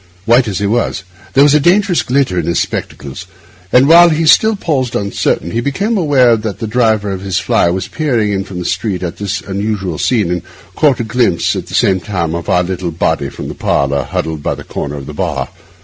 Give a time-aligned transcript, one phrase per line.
[0.25, 1.03] White as he was,
[1.33, 3.27] there was a dangerous glitter in his spectacles;
[3.69, 7.69] but while he still paused uncertain, he became aware that the driver of his fly
[7.69, 10.41] was peering in from the street at this unusual scene and
[10.75, 14.41] caught a glimpse at the same time of our little body from the parlour, huddled
[14.41, 15.49] by the corner of the bar.